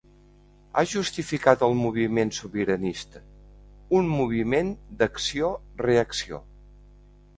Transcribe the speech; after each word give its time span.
Ha 0.79 0.83
justificat 0.93 1.65
el 1.67 1.75
moviment 1.81 2.31
sobiranista: 2.39 3.21
un 3.99 4.09
moviment 4.15 4.73
d’acció-reacció. 5.03 6.41